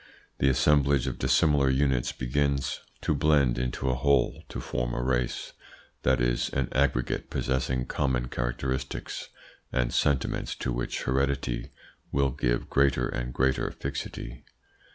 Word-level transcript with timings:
The 0.39 0.49
assemblage 0.49 1.05
of 1.05 1.19
dissimilar 1.19 1.69
units 1.69 2.11
begins 2.11 2.79
to 3.01 3.13
blend 3.13 3.59
into 3.59 3.87
a 3.87 3.93
whole, 3.93 4.41
to 4.49 4.59
form 4.59 4.95
a 4.95 5.03
race; 5.03 5.53
that 6.01 6.19
is, 6.19 6.49
an 6.53 6.69
aggregate 6.71 7.29
possessing 7.29 7.85
common 7.85 8.29
characteristics 8.29 9.29
and 9.71 9.93
sentiments 9.93 10.55
to 10.55 10.71
which 10.73 11.03
heredity 11.03 11.69
will 12.11 12.31
give 12.31 12.67
greater 12.67 13.07
and 13.09 13.31
greater 13.31 13.69
fixity. 13.69 14.43